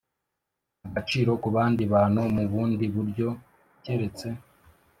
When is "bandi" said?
1.55-1.83